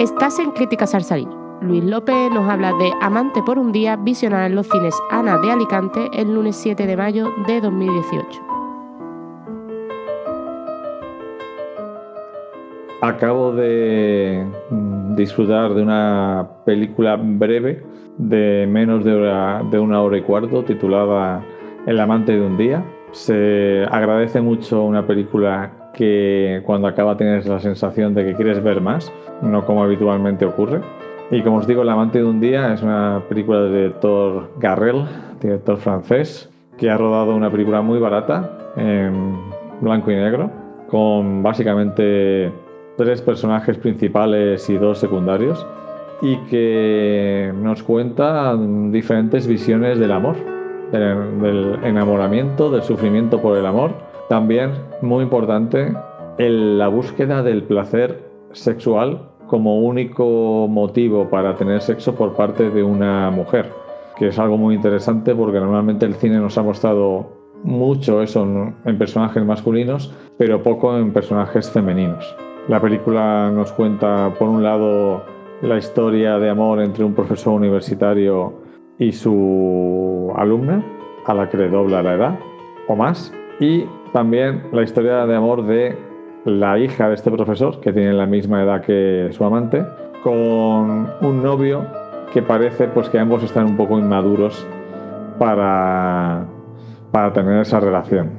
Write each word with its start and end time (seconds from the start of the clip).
Estás 0.00 0.38
en 0.38 0.52
Críticas 0.52 0.94
al. 0.94 1.28
Luis 1.60 1.84
López 1.84 2.30
nos 2.32 2.48
habla 2.48 2.72
de 2.72 2.90
Amante 3.02 3.42
por 3.42 3.58
un 3.58 3.70
día, 3.70 3.96
visionada 3.96 4.46
en 4.46 4.54
los 4.54 4.66
cines 4.66 4.94
Ana 5.10 5.36
de 5.36 5.50
Alicante 5.50 6.08
el 6.14 6.32
lunes 6.32 6.56
7 6.56 6.86
de 6.86 6.96
mayo 6.96 7.28
de 7.46 7.60
2018. 7.60 8.40
Acabo 13.02 13.52
de 13.52 14.46
mm, 14.70 15.16
disfrutar 15.16 15.74
de 15.74 15.82
una 15.82 16.48
película 16.64 17.16
breve 17.16 17.84
de 18.16 18.66
menos 18.70 19.04
de 19.04 19.78
una, 19.78 20.00
hora 20.00 20.16
y 20.16 20.22
cuarto 20.22 20.64
titulada 20.64 21.44
El 21.84 22.00
amante 22.00 22.32
de 22.32 22.40
un 22.40 22.56
día. 22.56 22.82
Se 23.12 23.84
agradece 23.90 24.40
mucho 24.40 24.82
una 24.82 25.06
película 25.06 25.79
que 25.92 26.62
cuando 26.64 26.88
acaba 26.88 27.16
tienes 27.16 27.46
la 27.46 27.60
sensación 27.60 28.14
de 28.14 28.24
que 28.24 28.34
quieres 28.34 28.62
ver 28.62 28.80
más, 28.80 29.12
no 29.42 29.64
como 29.64 29.82
habitualmente 29.82 30.44
ocurre. 30.44 30.80
Y 31.30 31.42
como 31.42 31.58
os 31.58 31.66
digo, 31.66 31.82
El 31.82 31.88
amante 31.88 32.18
de 32.18 32.24
un 32.24 32.40
día 32.40 32.72
es 32.72 32.82
una 32.82 33.22
película 33.28 33.62
de 33.62 33.82
director 33.82 34.50
Garrel, 34.58 35.04
director 35.40 35.76
francés, 35.76 36.50
que 36.76 36.90
ha 36.90 36.96
rodado 36.96 37.34
una 37.36 37.50
película 37.50 37.82
muy 37.82 37.98
barata 37.98 38.50
en 38.76 39.36
blanco 39.80 40.10
y 40.10 40.16
negro, 40.16 40.50
con 40.88 41.42
básicamente 41.42 42.50
tres 42.96 43.22
personajes 43.22 43.76
principales 43.78 44.68
y 44.68 44.76
dos 44.76 44.98
secundarios, 44.98 45.64
y 46.22 46.36
que 46.48 47.52
nos 47.62 47.82
cuenta 47.82 48.56
diferentes 48.90 49.46
visiones 49.46 49.98
del 49.98 50.12
amor, 50.12 50.36
del, 50.90 51.78
enamoramiento, 51.84 52.70
del 52.70 52.82
sufrimiento 52.82 53.40
por 53.40 53.56
el 53.56 53.66
amor. 53.66 53.92
También, 54.30 54.70
muy 55.02 55.24
importante, 55.24 55.92
la 56.38 56.86
búsqueda 56.86 57.42
del 57.42 57.64
placer 57.64 58.22
sexual 58.52 59.28
como 59.48 59.80
único 59.80 60.68
motivo 60.68 61.28
para 61.28 61.56
tener 61.56 61.80
sexo 61.80 62.14
por 62.14 62.34
parte 62.34 62.70
de 62.70 62.84
una 62.84 63.28
mujer, 63.32 63.72
que 64.16 64.28
es 64.28 64.38
algo 64.38 64.56
muy 64.56 64.76
interesante 64.76 65.34
porque 65.34 65.58
normalmente 65.58 66.06
el 66.06 66.14
cine 66.14 66.38
nos 66.38 66.56
ha 66.56 66.62
mostrado 66.62 67.26
mucho 67.64 68.22
eso 68.22 68.44
en 68.84 68.98
personajes 68.98 69.44
masculinos, 69.44 70.14
pero 70.38 70.62
poco 70.62 70.96
en 70.96 71.12
personajes 71.12 71.68
femeninos. 71.68 72.36
La 72.68 72.80
película 72.80 73.50
nos 73.52 73.72
cuenta, 73.72 74.32
por 74.38 74.48
un 74.48 74.62
lado, 74.62 75.24
la 75.60 75.76
historia 75.76 76.38
de 76.38 76.50
amor 76.50 76.80
entre 76.80 77.02
un 77.02 77.14
profesor 77.14 77.54
universitario 77.54 78.52
y 78.96 79.10
su 79.10 80.32
alumna, 80.36 80.84
a 81.26 81.34
la 81.34 81.50
que 81.50 81.56
le 81.56 81.68
dobla 81.68 82.00
la 82.00 82.14
edad 82.14 82.38
o 82.86 82.94
más, 82.94 83.32
y 83.60 83.86
también 84.12 84.64
la 84.72 84.82
historia 84.82 85.26
de 85.26 85.36
amor 85.36 85.64
de 85.66 85.96
la 86.46 86.78
hija 86.78 87.08
de 87.08 87.14
este 87.14 87.30
profesor, 87.30 87.80
que 87.80 87.92
tiene 87.92 88.14
la 88.14 88.26
misma 88.26 88.62
edad 88.62 88.80
que 88.80 89.28
su 89.32 89.44
amante, 89.44 89.84
con 90.24 91.08
un 91.20 91.42
novio 91.42 91.86
que 92.32 92.42
parece 92.42 92.88
pues 92.88 93.08
que 93.10 93.18
ambos 93.18 93.42
están 93.42 93.66
un 93.66 93.76
poco 93.76 93.98
inmaduros 93.98 94.66
para, 95.38 96.46
para 97.12 97.32
tener 97.32 97.60
esa 97.60 97.80
relación. 97.80 98.30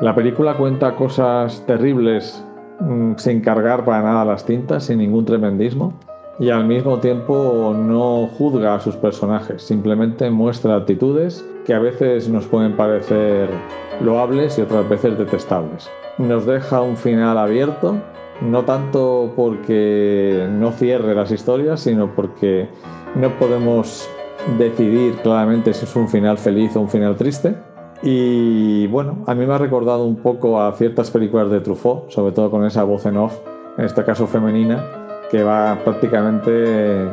La 0.00 0.14
película 0.14 0.54
cuenta 0.54 0.94
cosas 0.94 1.64
terribles 1.66 2.44
mm, 2.78 3.14
sin 3.16 3.40
cargar 3.40 3.84
para 3.84 4.02
nada 4.02 4.24
las 4.24 4.46
tintas, 4.46 4.84
sin 4.84 4.98
ningún 4.98 5.24
tremendismo, 5.24 5.94
y 6.38 6.50
al 6.50 6.64
mismo 6.64 6.98
tiempo 6.98 7.74
no 7.76 8.28
juzga 8.38 8.76
a 8.76 8.80
sus 8.80 8.96
personajes, 8.96 9.62
simplemente 9.62 10.30
muestra 10.30 10.76
actitudes 10.76 11.44
que 11.64 11.74
a 11.74 11.78
veces 11.78 12.28
nos 12.28 12.46
pueden 12.46 12.76
parecer 12.76 13.48
loables 14.00 14.58
y 14.58 14.62
otras 14.62 14.88
veces 14.88 15.18
detestables 15.18 15.90
nos 16.20 16.44
deja 16.44 16.82
un 16.82 16.96
final 16.96 17.38
abierto, 17.38 17.96
no 18.42 18.64
tanto 18.64 19.32
porque 19.34 20.46
no 20.50 20.70
cierre 20.72 21.14
las 21.14 21.30
historias, 21.30 21.80
sino 21.80 22.14
porque 22.14 22.68
no 23.14 23.30
podemos 23.38 24.08
decidir 24.58 25.14
claramente 25.22 25.72
si 25.72 25.84
es 25.84 25.96
un 25.96 26.08
final 26.08 26.38
feliz 26.38 26.76
o 26.76 26.80
un 26.80 26.88
final 26.88 27.16
triste. 27.16 27.56
Y 28.02 28.86
bueno, 28.88 29.24
a 29.26 29.34
mí 29.34 29.46
me 29.46 29.54
ha 29.54 29.58
recordado 29.58 30.04
un 30.04 30.16
poco 30.16 30.60
a 30.60 30.72
ciertas 30.72 31.10
películas 31.10 31.50
de 31.50 31.60
Truffaut, 31.60 32.10
sobre 32.10 32.32
todo 32.32 32.50
con 32.50 32.64
esa 32.64 32.84
voz 32.84 33.04
en 33.06 33.16
off, 33.16 33.38
en 33.76 33.84
este 33.84 34.04
caso 34.04 34.26
femenina, 34.26 34.84
que 35.30 35.42
va 35.42 35.78
prácticamente 35.84 37.08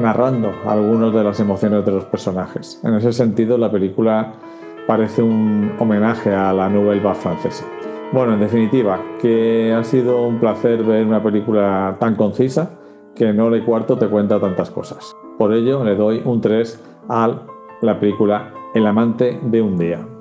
narrando 0.00 0.52
algunas 0.66 1.12
de 1.12 1.24
las 1.24 1.40
emociones 1.40 1.84
de 1.84 1.92
los 1.92 2.04
personajes. 2.04 2.80
En 2.84 2.94
ese 2.94 3.12
sentido, 3.12 3.58
la 3.58 3.70
película 3.70 4.32
parece 4.86 5.22
un 5.22 5.72
homenaje 5.78 6.34
a 6.34 6.52
la 6.52 6.68
Nouvelle 6.68 7.14
francesa. 7.14 7.64
Bueno, 8.12 8.34
en 8.34 8.40
definitiva, 8.40 9.00
que 9.20 9.74
ha 9.74 9.82
sido 9.82 10.26
un 10.26 10.38
placer 10.38 10.82
ver 10.84 11.04
una 11.04 11.22
película 11.22 11.96
tan 11.98 12.14
concisa 12.14 12.70
que 13.14 13.28
en 13.28 13.40
hora 13.40 13.56
y 13.56 13.62
cuarto 13.62 13.98
te 13.98 14.06
cuenta 14.06 14.38
tantas 14.38 14.70
cosas. 14.70 15.12
Por 15.38 15.52
ello 15.52 15.82
le 15.82 15.96
doy 15.96 16.22
un 16.24 16.40
3 16.40 16.82
a 17.08 17.42
la 17.82 17.98
película 17.98 18.52
El 18.74 18.86
amante 18.86 19.40
de 19.42 19.60
un 19.60 19.76
día. 19.76 20.15